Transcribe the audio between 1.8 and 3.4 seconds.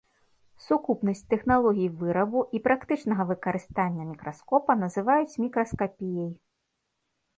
вырабу і практычнага